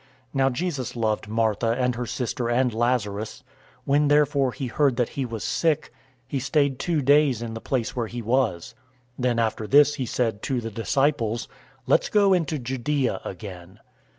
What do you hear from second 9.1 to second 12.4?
011:007 Then after this he said to the disciples, "Let's go